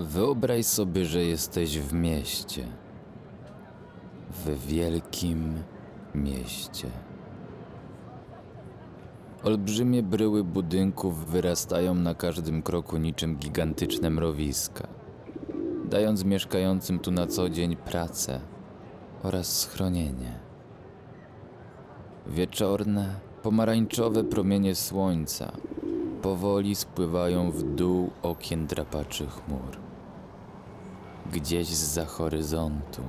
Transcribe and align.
Wyobraź 0.00 0.66
sobie, 0.66 1.04
że 1.04 1.24
jesteś 1.24 1.78
w 1.78 1.92
mieście. 1.92 2.66
W 4.30 4.66
wielkim 4.66 5.62
mieście. 6.14 6.88
Olbrzymie 9.44 10.02
bryły 10.02 10.44
budynków 10.44 11.26
wyrastają 11.26 11.94
na 11.94 12.14
każdym 12.14 12.62
kroku 12.62 12.96
niczym 12.96 13.36
gigantyczne 13.36 14.10
mrowiska, 14.10 14.86
dając 15.84 16.24
mieszkającym 16.24 16.98
tu 16.98 17.10
na 17.10 17.26
co 17.26 17.48
dzień 17.48 17.76
pracę 17.76 18.40
oraz 19.22 19.60
schronienie. 19.60 20.38
Wieczorne, 22.26 23.14
pomarańczowe 23.42 24.24
promienie 24.24 24.74
słońca 24.74 25.52
powoli 26.22 26.74
spływają 26.74 27.50
w 27.50 27.62
dół 27.62 28.10
okien 28.22 28.66
drapaczy 28.66 29.26
chmur. 29.26 29.89
Gdzieś 31.32 31.66
za 31.68 32.04
horyzontu 32.04 33.02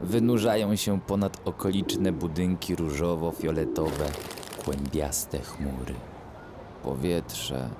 wynurzają 0.00 0.76
się 0.76 1.00
ponad 1.00 1.40
okoliczne 1.44 2.12
budynki 2.12 2.76
różowo-fioletowe, 2.76 4.10
kłębiaste 4.64 5.38
chmury. 5.38 5.94
Powietrze 6.82 7.70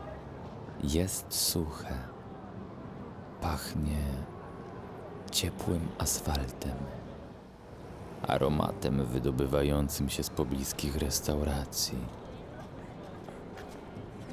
jest 0.84 1.34
suche. 1.34 1.98
Pachnie 3.40 3.98
ciepłym 5.30 5.88
asfaltem, 5.98 6.76
aromatem 8.22 9.04
wydobywającym 9.04 10.08
się 10.08 10.22
z 10.22 10.30
pobliskich 10.30 10.96
restauracji 10.96 11.98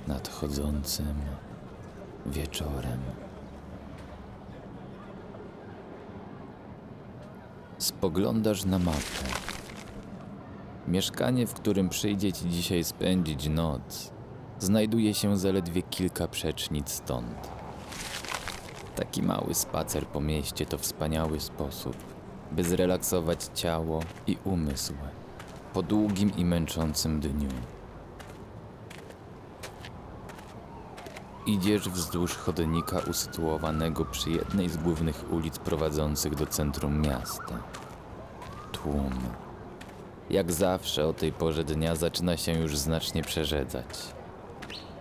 nadchodzącym 0.07 1.15
wieczorem. 2.25 3.24
Spoglądasz 8.05 8.65
na 8.65 8.79
mapę. 8.79 9.25
Mieszkanie, 10.87 11.47
w 11.47 11.53
którym 11.53 11.89
przyjdzie 11.89 12.33
ci 12.33 12.49
dzisiaj 12.49 12.83
spędzić 12.83 13.49
noc, 13.49 14.11
znajduje 14.59 15.13
się 15.13 15.37
zaledwie 15.37 15.81
kilka 15.81 16.27
przecznic 16.27 16.89
stąd. 16.89 17.49
Taki 18.95 19.23
mały 19.23 19.53
spacer 19.53 20.07
po 20.07 20.21
mieście 20.21 20.65
to 20.65 20.77
wspaniały 20.77 21.39
sposób, 21.39 21.95
by 22.51 22.63
zrelaksować 22.63 23.49
ciało 23.53 23.99
i 24.27 24.37
umysł 24.43 24.93
po 25.73 25.83
długim 25.83 26.31
i 26.37 26.45
męczącym 26.45 27.19
dniu. 27.19 27.49
Idziesz 31.45 31.89
wzdłuż 31.89 32.35
chodnika 32.35 32.99
usytuowanego 32.99 34.05
przy 34.05 34.31
jednej 34.31 34.69
z 34.69 34.77
głównych 34.77 35.31
ulic 35.31 35.59
prowadzących 35.59 36.35
do 36.35 36.45
centrum 36.45 37.01
miasta. 37.01 37.84
Tłum. 38.85 39.19
Jak 40.29 40.51
zawsze 40.51 41.07
o 41.07 41.13
tej 41.13 41.31
porze 41.31 41.63
dnia 41.63 41.95
zaczyna 41.95 42.37
się 42.37 42.51
już 42.51 42.77
znacznie 42.77 43.21
przerzedzać. 43.21 43.85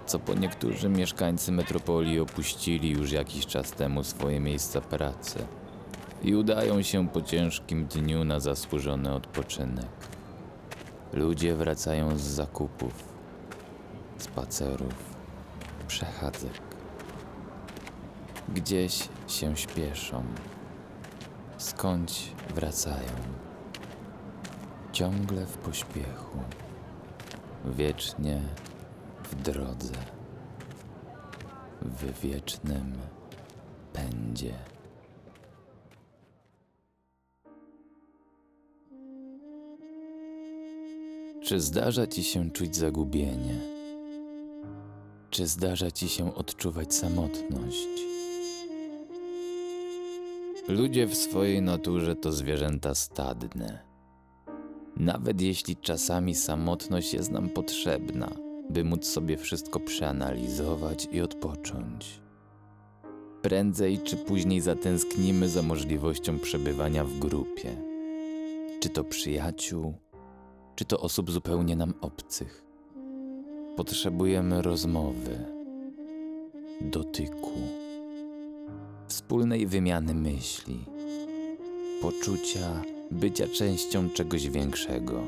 Co 0.06 0.18
po 0.18 0.34
niektórzy 0.34 0.88
mieszkańcy 0.88 1.52
metropolii 1.52 2.20
opuścili 2.20 2.90
już 2.90 3.12
jakiś 3.12 3.46
czas 3.46 3.70
temu 3.70 4.04
swoje 4.04 4.40
miejsca 4.40 4.80
pracy 4.80 5.38
i 6.22 6.34
udają 6.34 6.82
się 6.82 7.08
po 7.08 7.22
ciężkim 7.22 7.86
dniu 7.86 8.24
na 8.24 8.40
zasłużony 8.40 9.12
odpoczynek. 9.14 9.86
Ludzie 11.12 11.54
wracają 11.54 12.18
z 12.18 12.22
zakupów, 12.22 13.04
spacerów, 14.18 14.94
przechadzek. 15.88 16.62
Gdzieś 18.48 19.08
się 19.28 19.56
śpieszą, 19.56 20.22
skądś 21.58 22.32
wracają. 22.54 23.44
Ciągle 24.94 25.46
w 25.46 25.58
pośpiechu, 25.58 26.38
wiecznie 27.64 28.40
w 29.24 29.34
drodze, 29.34 29.92
w 31.82 32.20
wiecznym 32.20 32.92
pędzie. 33.92 34.54
Czy 41.42 41.60
zdarza 41.60 42.06
ci 42.06 42.24
się 42.24 42.50
czuć 42.50 42.76
zagubienie? 42.76 43.60
Czy 45.30 45.46
zdarza 45.46 45.90
ci 45.90 46.08
się 46.08 46.34
odczuwać 46.34 46.94
samotność? 46.94 47.88
Ludzie 50.68 51.06
w 51.06 51.14
swojej 51.14 51.62
naturze 51.62 52.16
to 52.16 52.32
zwierzęta 52.32 52.94
stadne. 52.94 53.93
Nawet 54.96 55.40
jeśli 55.40 55.76
czasami 55.76 56.34
samotność 56.34 57.14
jest 57.14 57.30
nam 57.30 57.48
potrzebna, 57.48 58.30
by 58.70 58.84
móc 58.84 59.06
sobie 59.06 59.36
wszystko 59.36 59.80
przeanalizować 59.80 61.08
i 61.12 61.20
odpocząć. 61.20 62.20
Prędzej 63.42 63.98
czy 63.98 64.16
później 64.16 64.60
zatęsknimy 64.60 65.48
za 65.48 65.62
możliwością 65.62 66.38
przebywania 66.38 67.04
w 67.04 67.18
grupie. 67.18 67.76
Czy 68.80 68.88
to 68.88 69.04
przyjaciół, 69.04 69.94
czy 70.76 70.84
to 70.84 71.00
osób 71.00 71.30
zupełnie 71.30 71.76
nam 71.76 71.94
obcych. 72.00 72.64
Potrzebujemy 73.76 74.62
rozmowy, 74.62 75.38
dotyku, 76.80 77.58
wspólnej 79.08 79.66
wymiany 79.66 80.14
myśli, 80.14 80.84
poczucia 82.02 82.93
bycia 83.10 83.48
częścią 83.48 84.10
czegoś 84.10 84.48
większego. 84.48 85.22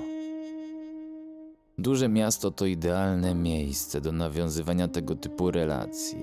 Duże 1.78 2.09
miasto 2.09 2.50
to 2.50 2.66
idealne 2.66 3.34
miejsce 3.34 4.00
do 4.00 4.12
nawiązywania 4.12 4.88
tego 4.88 5.14
typu 5.14 5.50
relacji. 5.50 6.22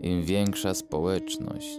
Im 0.00 0.22
większa 0.22 0.74
społeczność, 0.74 1.78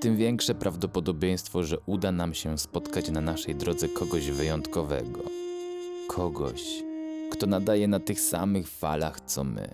tym 0.00 0.16
większe 0.16 0.54
prawdopodobieństwo, 0.54 1.64
że 1.64 1.76
uda 1.86 2.12
nam 2.12 2.34
się 2.34 2.58
spotkać 2.58 3.10
na 3.10 3.20
naszej 3.20 3.54
drodze 3.54 3.88
kogoś 3.88 4.30
wyjątkowego. 4.30 5.20
Kogoś, 6.08 6.82
kto 7.30 7.46
nadaje 7.46 7.88
na 7.88 8.00
tych 8.00 8.20
samych 8.20 8.68
falach 8.68 9.20
co 9.20 9.44
my. 9.44 9.68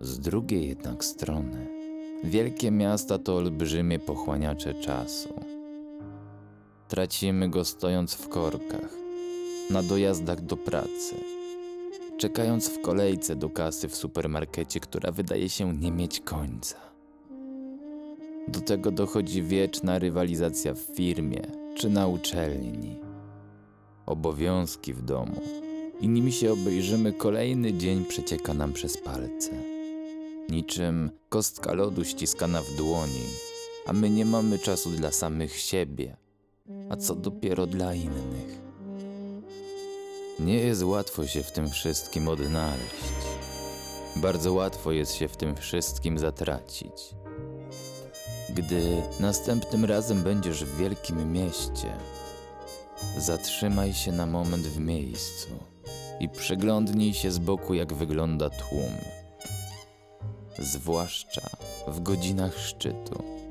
Z 0.00 0.18
drugiej 0.18 0.68
jednak 0.68 1.04
strony, 1.04 1.66
wielkie 2.24 2.70
miasta 2.70 3.18
to 3.18 3.36
olbrzymie 3.36 3.98
pochłaniacze 3.98 4.74
czasu. 4.74 5.61
Tracimy 6.92 7.48
go 7.48 7.64
stojąc 7.64 8.14
w 8.14 8.28
korkach, 8.28 8.94
na 9.70 9.82
dojazdach 9.82 10.40
do 10.40 10.56
pracy, 10.56 11.14
czekając 12.18 12.68
w 12.68 12.80
kolejce 12.80 13.36
do 13.36 13.50
kasy 13.50 13.88
w 13.88 13.96
supermarkecie, 13.96 14.80
która 14.80 15.12
wydaje 15.12 15.48
się 15.48 15.76
nie 15.76 15.92
mieć 15.92 16.20
końca. 16.20 16.76
Do 18.48 18.60
tego 18.60 18.90
dochodzi 18.90 19.42
wieczna 19.42 19.98
rywalizacja 19.98 20.74
w 20.74 20.78
firmie 20.78 21.42
czy 21.74 21.88
na 21.88 22.06
uczelni 22.06 23.00
obowiązki 24.06 24.94
w 24.94 25.02
domu 25.02 25.40
i 26.00 26.08
nim 26.08 26.30
się 26.30 26.52
obejrzymy, 26.52 27.12
kolejny 27.12 27.72
dzień 27.72 28.04
przecieka 28.04 28.54
nam 28.54 28.72
przez 28.72 28.98
palce. 28.98 29.50
Niczym 30.48 31.10
kostka 31.28 31.72
lodu 31.72 32.04
ściskana 32.04 32.62
w 32.62 32.76
dłoni, 32.76 33.24
a 33.86 33.92
my 33.92 34.10
nie 34.10 34.24
mamy 34.24 34.58
czasu 34.58 34.90
dla 34.90 35.10
samych 35.10 35.56
siebie, 35.56 36.21
a 36.90 36.96
co 36.96 37.14
dopiero 37.14 37.66
dla 37.66 37.94
innych. 37.94 38.62
Nie 40.40 40.54
jest 40.54 40.82
łatwo 40.82 41.26
się 41.26 41.42
w 41.42 41.52
tym 41.52 41.70
wszystkim 41.70 42.28
odnaleźć. 42.28 43.12
Bardzo 44.16 44.52
łatwo 44.52 44.92
jest 44.92 45.14
się 45.14 45.28
w 45.28 45.36
tym 45.36 45.56
wszystkim 45.56 46.18
zatracić. 46.18 47.14
Gdy 48.54 49.02
następnym 49.20 49.84
razem 49.84 50.22
będziesz 50.22 50.64
w 50.64 50.76
wielkim 50.76 51.32
mieście, 51.32 51.96
Zatrzymaj 53.18 53.92
się 53.92 54.12
na 54.12 54.26
moment 54.26 54.66
w 54.66 54.78
miejscu 54.78 55.48
i 56.20 56.28
przyglądnij 56.28 57.14
się 57.14 57.30
z 57.30 57.38
boku, 57.38 57.74
jak 57.74 57.92
wygląda 57.92 58.50
tłum. 58.50 58.92
Zwłaszcza 60.58 61.42
w 61.88 62.00
godzinach 62.00 62.58
szczytu. 62.58 63.41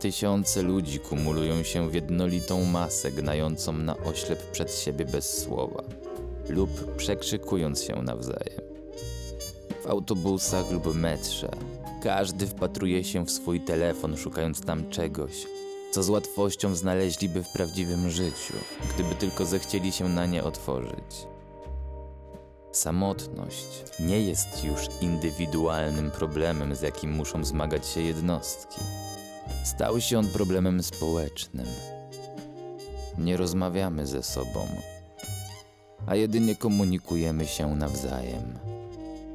Tysiące 0.00 0.62
ludzi 0.62 0.98
kumulują 0.98 1.62
się 1.62 1.90
w 1.90 1.94
jednolitą 1.94 2.64
masę, 2.64 3.12
gnającą 3.12 3.72
na 3.72 3.96
oślep 3.96 4.50
przed 4.50 4.74
siebie 4.74 5.04
bez 5.04 5.42
słowa 5.42 5.82
lub 6.48 6.96
przekrzykując 6.96 7.82
się 7.82 8.02
nawzajem. 8.02 8.60
W 9.82 9.86
autobusach 9.86 10.70
lub 10.70 10.94
metrze 10.94 11.50
każdy 12.02 12.46
wpatruje 12.46 13.04
się 13.04 13.26
w 13.26 13.30
swój 13.30 13.60
telefon, 13.60 14.16
szukając 14.16 14.60
tam 14.60 14.90
czegoś, 14.90 15.46
co 15.90 16.02
z 16.02 16.08
łatwością 16.08 16.74
znaleźliby 16.74 17.42
w 17.42 17.52
prawdziwym 17.52 18.10
życiu, 18.10 18.54
gdyby 18.94 19.14
tylko 19.14 19.46
zechcieli 19.46 19.92
się 19.92 20.08
na 20.08 20.26
nie 20.26 20.44
otworzyć. 20.44 21.26
Samotność 22.72 23.84
nie 24.00 24.20
jest 24.20 24.64
już 24.64 24.80
indywidualnym 25.00 26.10
problemem, 26.10 26.74
z 26.74 26.82
jakim 26.82 27.12
muszą 27.12 27.44
zmagać 27.44 27.86
się 27.86 28.00
jednostki. 28.00 28.80
Stał 29.64 30.00
się 30.00 30.18
on 30.18 30.28
problemem 30.28 30.82
społecznym. 30.82 31.66
Nie 33.18 33.36
rozmawiamy 33.36 34.06
ze 34.06 34.22
sobą, 34.22 34.66
a 36.06 36.16
jedynie 36.16 36.56
komunikujemy 36.56 37.46
się 37.46 37.76
nawzajem. 37.76 38.58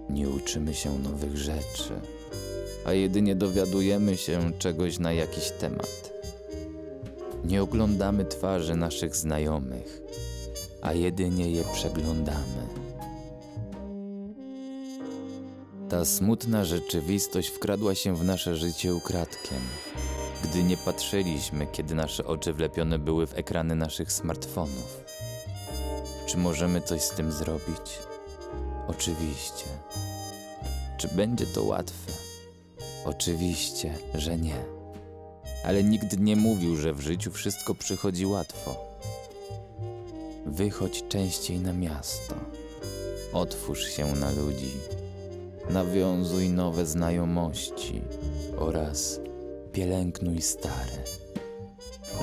Nie 0.09 0.29
uczymy 0.29 0.73
się 0.73 0.99
nowych 0.99 1.37
rzeczy, 1.37 1.93
a 2.85 2.93
jedynie 2.93 3.35
dowiadujemy 3.35 4.17
się 4.17 4.51
czegoś 4.59 4.99
na 4.99 5.13
jakiś 5.13 5.51
temat. 5.51 6.11
Nie 7.45 7.63
oglądamy 7.63 8.25
twarzy 8.25 8.75
naszych 8.75 9.15
znajomych, 9.15 10.01
a 10.81 10.93
jedynie 10.93 11.51
je 11.51 11.63
przeglądamy. 11.73 12.67
Ta 15.89 16.05
smutna 16.05 16.65
rzeczywistość 16.65 17.49
wkradła 17.49 17.95
się 17.95 18.15
w 18.15 18.23
nasze 18.23 18.55
życie 18.55 18.95
ukradkiem, 18.95 19.61
gdy 20.55 20.63
nie 20.63 20.77
patrzyliśmy, 20.77 21.67
kiedy 21.67 21.95
nasze 21.95 22.25
oczy 22.25 22.53
wlepione 22.53 22.99
były 22.99 23.27
w 23.27 23.37
ekrany 23.37 23.75
naszych 23.75 24.11
smartfonów. 24.11 25.03
Czy 26.25 26.37
możemy 26.37 26.81
coś 26.81 27.01
z 27.01 27.09
tym 27.09 27.31
zrobić? 27.31 27.99
Oczywiście. 28.87 29.65
Czy 30.97 31.07
będzie 31.07 31.45
to 31.45 31.63
łatwe? 31.63 32.11
Oczywiście, 33.05 33.93
że 34.13 34.37
nie. 34.37 34.55
Ale 35.65 35.83
nikt 35.83 36.19
nie 36.19 36.35
mówił, 36.35 36.75
że 36.75 36.93
w 36.93 37.01
życiu 37.01 37.31
wszystko 37.31 37.75
przychodzi 37.75 38.25
łatwo. 38.25 38.75
Wychodź 40.45 41.03
częściej 41.09 41.59
na 41.59 41.73
miasto. 41.73 42.35
Otwórz 43.33 43.87
się 43.87 44.15
na 44.15 44.31
ludzi. 44.31 44.71
Nawiązuj 45.69 46.49
nowe 46.49 46.85
znajomości 46.85 48.01
oraz 48.57 49.19
pielęgnuj 49.75 50.41
stare. 50.41 51.03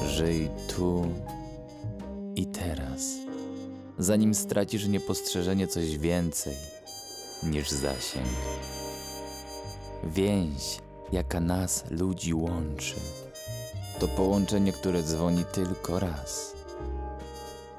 Żyj 0.07 0.49
tu 0.69 1.07
i 2.37 2.47
teraz, 2.47 3.03
zanim 3.99 4.35
stracisz 4.35 4.87
niepostrzeżenie 4.89 5.67
coś 5.67 5.99
więcej 5.99 6.55
niż 7.43 7.71
zasięg. 7.71 8.27
Więź, 10.05 10.79
jaka 11.13 11.41
nas 11.41 11.85
ludzi 11.91 12.35
łączy, 12.35 12.95
to 13.99 14.09
połączenie, 14.09 14.73
które 14.73 15.03
dzwoni 15.03 15.45
tylko 15.53 16.01
raz. 16.01 16.53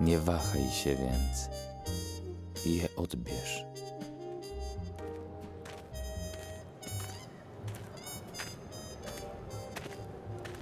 Nie 0.01 0.19
wahaj 0.19 0.69
się 0.71 0.95
więc 0.95 1.49
i 2.65 2.77
je 2.77 2.95
odbierz. 2.95 3.72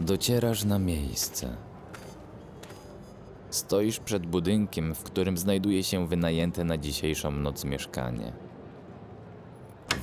Docierasz 0.01 0.63
na 0.63 0.79
miejsce. 0.79 1.57
Stoisz 3.49 3.99
przed 3.99 4.25
budynkiem, 4.25 4.95
w 4.95 5.03
którym 5.03 5.37
znajduje 5.37 5.83
się 5.83 6.07
wynajęte 6.07 6.63
na 6.63 6.77
dzisiejszą 6.77 7.31
noc 7.31 7.63
mieszkanie. 7.63 8.33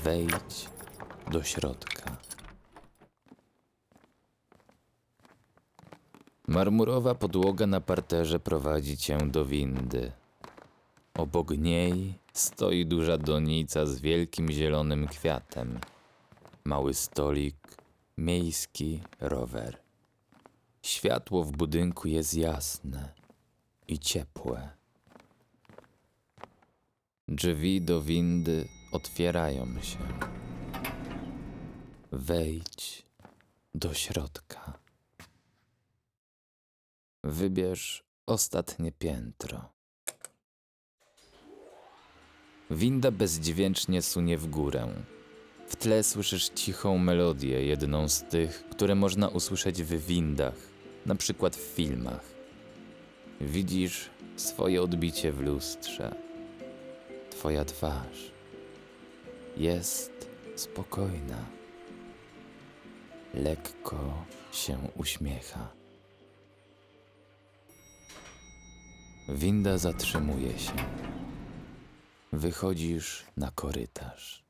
Wejdź 0.04 0.68
do 1.30 1.42
środka. 1.42 2.16
Marmurowa 6.48 7.14
podłoga 7.14 7.66
na 7.66 7.80
parterze 7.80 8.40
prowadzi 8.40 8.96
cię 8.96 9.18
do 9.18 9.44
windy. 9.44 10.12
Obok 11.14 11.50
niej 11.50 12.18
stoi 12.32 12.86
duża 12.86 13.18
donica 13.18 13.86
z 13.86 14.00
wielkim 14.00 14.50
zielonym 14.50 15.08
kwiatem. 15.08 15.78
Mały 16.64 16.94
stolik, 16.94 17.56
miejski 18.18 19.02
rower. 19.20 19.87
Światło 20.88 21.44
w 21.44 21.52
budynku 21.52 22.08
jest 22.08 22.34
jasne 22.34 23.12
i 23.88 23.98
ciepłe. 23.98 24.68
Drzwi 27.28 27.82
do 27.82 28.02
windy 28.02 28.68
otwierają 28.92 29.82
się. 29.82 29.98
Wejdź 32.12 33.06
do 33.74 33.94
środka. 33.94 34.78
Wybierz 37.24 38.04
ostatnie 38.26 38.92
piętro. 38.92 39.72
Winda 42.70 43.10
bezdźwięcznie 43.10 44.02
sunie 44.02 44.38
w 44.38 44.46
górę. 44.46 44.94
W 45.66 45.76
tle 45.76 46.02
słyszysz 46.02 46.48
cichą 46.48 46.98
melodię, 46.98 47.66
jedną 47.66 48.08
z 48.08 48.22
tych, 48.22 48.68
które 48.68 48.94
można 48.94 49.28
usłyszeć 49.28 49.82
w 49.82 50.06
windach, 50.06 50.77
na 51.08 51.14
przykład 51.14 51.56
w 51.56 51.60
filmach. 51.60 52.24
Widzisz 53.40 54.10
swoje 54.36 54.82
odbicie 54.82 55.32
w 55.32 55.40
lustrze. 55.40 56.14
Twoja 57.30 57.64
twarz 57.64 58.32
jest 59.56 60.30
spokojna. 60.56 61.44
Lekko 63.34 64.24
się 64.52 64.78
uśmiecha. 64.96 65.68
Winda 69.28 69.78
zatrzymuje 69.78 70.58
się. 70.58 70.72
Wychodzisz 72.32 73.24
na 73.36 73.50
korytarz. 73.50 74.44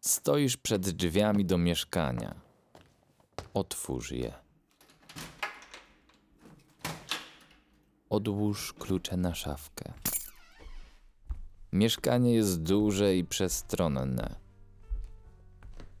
Stoisz 0.00 0.56
przed 0.56 0.90
drzwiami 0.90 1.44
do 1.44 1.58
mieszkania. 1.58 2.34
Otwórz 3.54 4.10
je. 4.10 4.47
Odłóż 8.18 8.72
klucze 8.72 9.16
na 9.16 9.34
szafkę. 9.34 9.92
Mieszkanie 11.72 12.34
jest 12.34 12.62
duże 12.62 13.16
i 13.16 13.24
przestronne. 13.24 14.34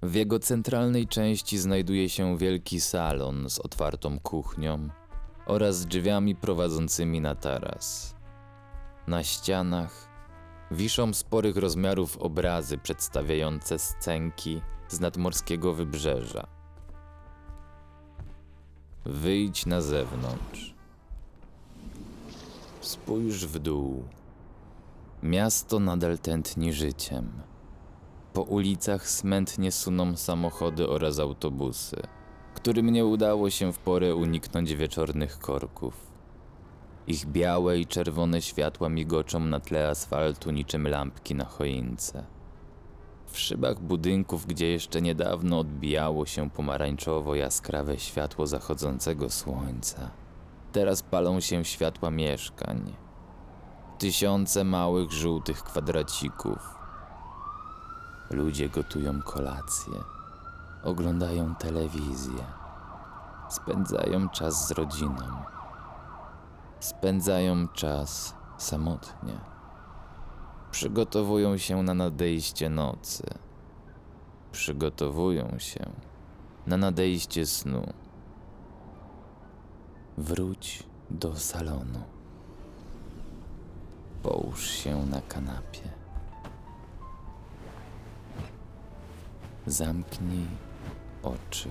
W 0.02 0.14
jego 0.14 0.38
centralnej 0.38 1.08
części 1.08 1.58
znajduje 1.58 2.08
się 2.08 2.38
wielki 2.38 2.80
salon 2.80 3.50
z 3.50 3.58
otwartą 3.58 4.20
kuchnią 4.20 4.88
oraz 5.46 5.86
drzwiami 5.86 6.36
prowadzącymi 6.36 7.20
na 7.20 7.34
taras. 7.34 8.14
Na 9.06 9.24
ścianach 9.24 10.08
wiszą 10.70 11.14
sporych 11.14 11.56
rozmiarów 11.56 12.16
obrazy 12.16 12.78
przedstawiające 12.78 13.78
scenki 13.78 14.60
z 14.88 15.00
nadmorskiego 15.00 15.74
wybrzeża. 15.74 16.46
Wyjdź 19.04 19.66
na 19.66 19.80
zewnątrz. 19.80 20.77
Spójrz 22.80 23.46
w 23.46 23.58
dół. 23.58 24.04
Miasto 25.22 25.80
nadal 25.80 26.18
tętni 26.18 26.72
życiem. 26.72 27.32
Po 28.32 28.42
ulicach 28.42 29.08
smętnie 29.08 29.72
suną 29.72 30.16
samochody 30.16 30.88
oraz 30.88 31.18
autobusy, 31.18 31.96
którym 32.54 32.90
nie 32.90 33.06
udało 33.06 33.50
się 33.50 33.72
w 33.72 33.78
porę 33.78 34.14
uniknąć 34.14 34.74
wieczornych 34.74 35.38
korków. 35.38 36.06
Ich 37.06 37.26
białe 37.26 37.78
i 37.78 37.86
czerwone 37.86 38.42
światła 38.42 38.88
migoczą 38.88 39.40
na 39.40 39.60
tle 39.60 39.88
asfaltu 39.88 40.50
niczym 40.50 40.88
lampki 40.88 41.34
na 41.34 41.44
choince. 41.44 42.24
W 43.26 43.38
szybach 43.38 43.80
budynków, 43.80 44.46
gdzie 44.46 44.66
jeszcze 44.70 45.02
niedawno 45.02 45.58
odbijało 45.58 46.26
się 46.26 46.50
pomarańczowo 46.50 47.34
jaskrawe 47.34 47.98
światło 47.98 48.46
zachodzącego 48.46 49.30
słońca, 49.30 50.10
teraz 50.72 51.02
palą 51.02 51.40
się 51.40 51.64
światła 51.64 52.10
mieszkań. 52.10 52.94
Tysiące 53.98 54.64
małych 54.64 55.12
żółtych 55.12 55.62
kwadracików. 55.62 56.58
Ludzie 58.30 58.68
gotują 58.68 59.22
kolację, 59.22 59.94
oglądają 60.84 61.54
telewizję, 61.54 62.44
spędzają 63.48 64.28
czas 64.28 64.68
z 64.68 64.70
rodziną, 64.70 65.42
spędzają 66.80 67.68
czas 67.68 68.34
samotnie. 68.58 69.40
Przygotowują 70.70 71.56
się 71.56 71.82
na 71.82 71.94
nadejście 71.94 72.70
nocy. 72.70 73.24
Przygotowują 74.52 75.58
się 75.58 75.90
na 76.66 76.76
nadejście 76.76 77.46
snu. 77.46 77.92
Wróć 80.18 80.82
do 81.10 81.36
salonu. 81.36 82.02
Połóż 84.22 84.70
się 84.70 85.06
na 85.06 85.20
kanapie. 85.20 85.90
Zamknij 89.66 90.46
oczy. 91.22 91.68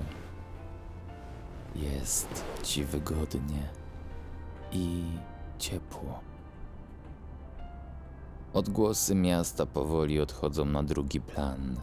Jest 1.76 2.44
ci 2.64 2.84
wygodnie 2.84 3.70
i 4.72 5.04
ciepło. 5.60 6.20
Odgłosy 8.54 9.16
miasta 9.16 9.66
powoli 9.66 10.20
odchodzą 10.20 10.66
na 10.66 10.84
drugi 10.84 11.22
plan. 11.22 11.82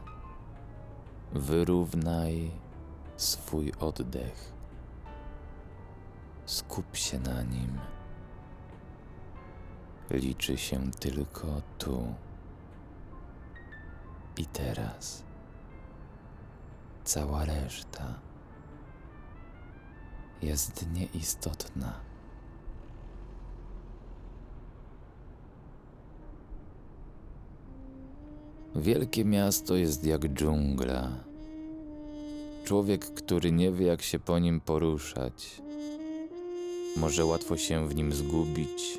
Wyrównaj 1.33 2.51
swój 3.17 3.73
oddech. 3.81 4.54
Skup 6.47 6.97
się 6.97 7.19
na 7.19 7.43
nim. 7.43 7.79
Liczy 10.11 10.59
się 10.59 10.91
tylko 10.91 11.63
tu 11.79 12.15
i 14.37 14.47
teraz. 14.47 15.25
Cała 17.05 17.45
reszta 17.45 18.15
jest 20.43 20.87
nieistotna. 20.93 22.01
Wielkie 28.77 29.25
miasto 29.25 29.77
jest 29.77 30.05
jak 30.07 30.29
dżungla. 30.29 31.11
Człowiek, 32.65 33.05
który 33.15 33.53
nie 33.53 33.73
wie, 33.73 33.87
jak 33.87 34.03
się 34.03 34.19
po 34.19 34.39
nim 34.39 34.61
poruszać, 34.61 35.63
może 36.97 37.25
łatwo 37.25 37.57
się 37.57 37.89
w 37.89 37.95
nim 37.95 38.13
zgubić 38.13 38.99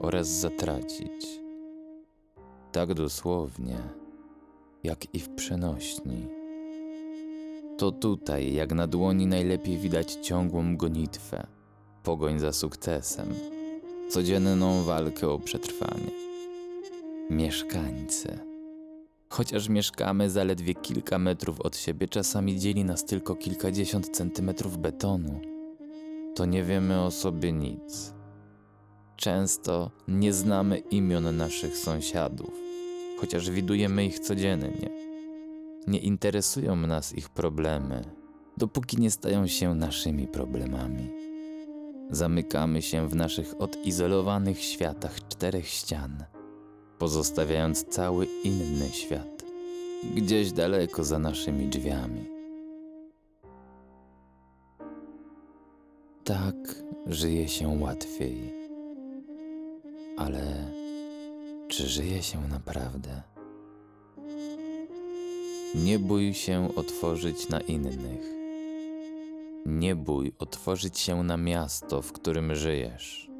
oraz 0.00 0.28
zatracić. 0.28 1.40
Tak 2.72 2.94
dosłownie, 2.94 3.78
jak 4.84 5.14
i 5.14 5.20
w 5.20 5.28
przenośni. 5.28 6.26
To 7.78 7.92
tutaj, 7.92 8.54
jak 8.54 8.72
na 8.72 8.86
dłoni, 8.86 9.26
najlepiej 9.26 9.78
widać 9.78 10.12
ciągłą 10.12 10.76
gonitwę, 10.76 11.46
pogoń 12.02 12.38
za 12.38 12.52
sukcesem, 12.52 13.34
codzienną 14.10 14.82
walkę 14.82 15.28
o 15.28 15.38
przetrwanie. 15.38 16.10
Mieszkańcy. 17.30 18.38
Chociaż 19.28 19.68
mieszkamy 19.68 20.30
zaledwie 20.30 20.74
kilka 20.74 21.18
metrów 21.18 21.60
od 21.60 21.76
siebie, 21.76 22.08
czasami 22.08 22.58
dzieli 22.58 22.84
nas 22.84 23.04
tylko 23.04 23.34
kilkadziesiąt 23.34 24.08
centymetrów 24.16 24.78
betonu, 24.78 25.53
to 26.34 26.46
nie 26.46 26.62
wiemy 26.62 27.00
o 27.00 27.10
sobie 27.10 27.52
nic. 27.52 28.14
Często 29.16 29.90
nie 30.08 30.32
znamy 30.32 30.78
imion 30.78 31.36
naszych 31.36 31.78
sąsiadów, 31.78 32.50
chociaż 33.20 33.50
widujemy 33.50 34.06
ich 34.06 34.18
codziennie. 34.18 34.90
Nie 35.86 35.98
interesują 35.98 36.76
nas 36.76 37.14
ich 37.14 37.28
problemy, 37.28 38.04
dopóki 38.56 38.96
nie 38.96 39.10
stają 39.10 39.46
się 39.46 39.74
naszymi 39.74 40.28
problemami. 40.28 41.10
Zamykamy 42.10 42.82
się 42.82 43.08
w 43.08 43.14
naszych 43.14 43.60
odizolowanych 43.60 44.62
światach 44.62 45.28
czterech 45.28 45.68
ścian, 45.68 46.24
pozostawiając 46.98 47.84
cały 47.84 48.26
inny 48.44 48.88
świat 48.88 49.44
gdzieś 50.14 50.52
daleko 50.52 51.04
za 51.04 51.18
naszymi 51.18 51.66
drzwiami. 51.66 52.33
Tak 56.34 56.82
żyje 57.06 57.48
się 57.48 57.68
łatwiej. 57.80 58.54
Ale 60.16 60.72
czy 61.68 61.88
żyje 61.88 62.22
się 62.22 62.48
naprawdę? 62.48 63.22
Nie 65.74 65.98
bój 65.98 66.34
się 66.34 66.68
otworzyć 66.76 67.48
na 67.48 67.60
innych. 67.60 68.34
Nie 69.66 69.96
bój 69.96 70.32
otworzyć 70.38 70.98
się 70.98 71.22
na 71.22 71.36
miasto, 71.36 72.02
w 72.02 72.12
którym 72.12 72.54
żyjesz. 72.54 73.30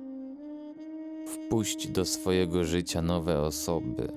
Wpuść 1.26 1.88
do 1.88 2.04
swojego 2.04 2.64
życia 2.64 3.02
nowe 3.02 3.40
osoby 3.42 4.12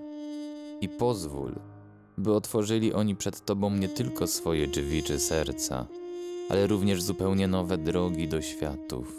i 0.81 0.89
pozwól, 0.89 1.55
by 2.17 2.33
otworzyli 2.33 2.93
oni 2.93 3.15
przed 3.15 3.45
tobą 3.45 3.69
nie 3.69 3.89
tylko 3.89 4.27
swoje 4.27 4.67
drzwi 4.67 5.03
czy 5.03 5.19
serca, 5.19 5.87
ale 6.49 6.67
również 6.67 7.03
zupełnie 7.03 7.47
nowe 7.47 7.77
drogi 7.77 8.27
do 8.27 8.41
światów, 8.41 9.15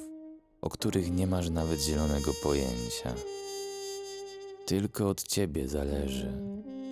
o 0.60 0.70
których 0.70 1.12
nie 1.12 1.26
masz 1.26 1.50
nawet 1.50 1.80
zielonego 1.80 2.32
pojęcia. 2.42 3.14
Tylko 4.66 5.08
od 5.08 5.22
ciebie 5.22 5.68
zależy, 5.68 6.32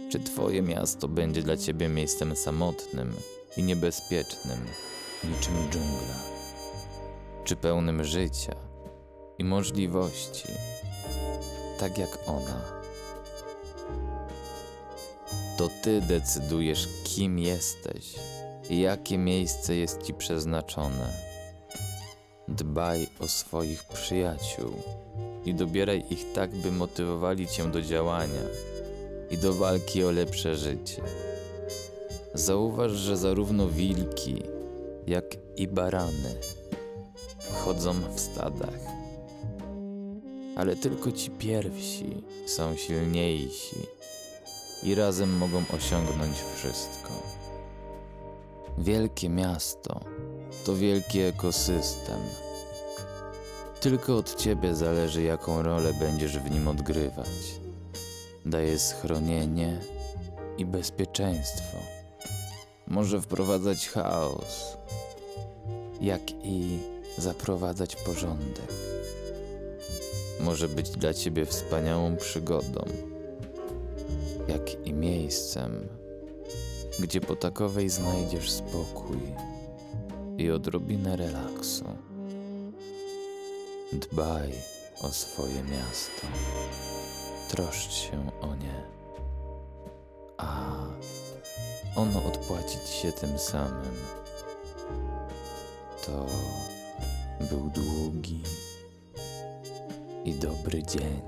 czy 0.09 0.21
twoje 0.21 0.63
miasto 0.63 1.09
będzie 1.09 1.43
dla 1.43 1.57
ciebie 1.57 1.89
miejscem 1.89 2.37
samotnym 2.37 3.13
i 3.57 3.63
niebezpiecznym, 3.63 4.59
niczym 5.25 5.55
dżungla, 5.71 6.17
czy 7.45 7.57
pełnym 7.57 8.05
życia 8.05 8.57
i 9.39 9.45
możliwości, 9.45 10.49
tak 11.79 11.99
jak 11.99 12.19
ona. 12.27 12.61
To 15.59 15.69
ty 15.83 16.01
decydujesz, 16.01 16.89
kim 17.05 17.39
jesteś 17.39 18.36
jakie 18.71 19.19
miejsce 19.19 19.77
jest 19.77 20.03
ci 20.03 20.15
przeznaczone. 20.15 21.13
Dbaj 22.49 23.07
o 23.21 23.29
swoich 23.29 23.85
przyjaciół 23.85 24.73
i 25.45 25.55
dobieraj 25.55 26.05
ich 26.11 26.33
tak, 26.33 26.51
by 26.51 26.73
motywowali 26.73 27.47
cię 27.47 27.71
do 27.71 27.83
działania 27.83 28.43
i 29.31 29.39
do 29.39 29.55
walki 29.55 30.05
o 30.05 30.11
lepsze 30.11 30.57
życie. 30.57 31.03
Zauważ, 32.35 32.93
że 32.93 33.17
zarówno 33.17 33.69
wilki, 33.69 34.43
jak 35.07 35.25
i 35.57 35.69
barany 35.69 36.35
chodzą 37.53 37.93
w 38.15 38.21
stadach. 38.21 38.81
Ale 40.57 40.77
tylko 40.77 41.13
ci 41.13 41.31
pierwsi 41.31 42.23
są 42.47 42.77
silniejsi 42.77 43.77
i 44.83 44.95
razem 44.95 45.37
mogą 45.37 45.63
osiągnąć 45.77 46.37
wszystko. 46.57 47.46
Wielkie 48.79 49.29
miasto 49.29 50.01
to 50.65 50.77
wielki 50.77 51.21
ekosystem. 51.21 52.21
Tylko 53.81 54.17
od 54.17 54.35
ciebie 54.35 54.75
zależy, 54.75 55.23
jaką 55.23 55.63
rolę 55.63 55.93
będziesz 56.01 56.39
w 56.39 56.51
nim 56.51 56.69
odgrywać. 56.69 57.61
Daje 58.47 58.79
schronienie 58.79 59.81
i 60.59 60.67
bezpieczeństwo. 60.67 61.79
Może 62.87 63.21
wprowadzać 63.21 63.89
chaos, 63.89 64.77
jak 66.01 66.31
i 66.31 66.79
zaprowadzać 67.19 67.97
porządek. 67.97 68.73
Może 70.41 70.69
być 70.69 70.91
dla 70.91 71.15
ciebie 71.15 71.47
wspaniałą 71.47 72.17
przygodą, 72.17 72.85
jak 74.49 74.87
i 74.87 74.93
miejscem, 74.93 75.89
gdzie 76.99 77.21
po 77.21 77.37
takowej 77.37 77.89
znajdziesz 77.89 78.51
spokój 78.51 79.19
i 80.39 80.51
odrobinę 80.51 81.17
relaksu. 81.17 81.85
Dbaj 83.93 84.53
o 85.03 85.09
swoje 85.09 85.63
miasto, 85.63 86.27
troszcz 87.49 87.93
się 87.93 88.31
o 88.41 88.55
nie, 88.55 88.83
a 90.37 90.77
ono 91.97 92.25
odpłaci 92.25 92.79
ci 92.87 92.93
się 92.93 93.13
tym 93.13 93.39
samym. 93.39 93.95
To 96.07 96.27
był 97.41 97.71
długi 97.71 98.43
i 100.25 100.35
dobry 100.35 100.83
dzień. 100.83 101.23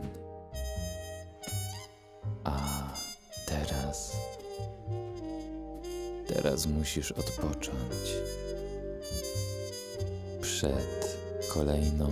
teraz 6.49 6.67
musisz 6.67 7.13
odpocząć 7.13 8.17
przed 10.41 11.19
kolejną 11.49 12.09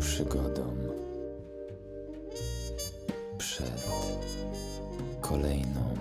przygodą, 0.00 0.76
przed 3.38 3.86
kolejną 5.20 5.94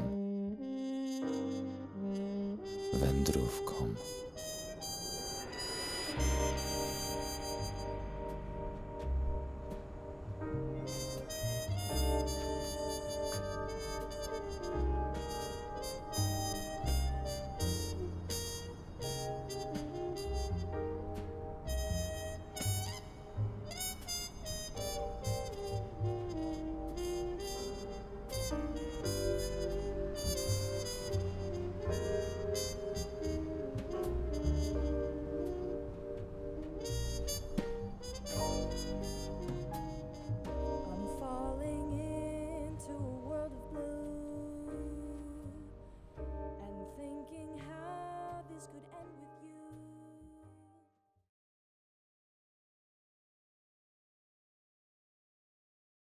wędrówką. 2.93 3.73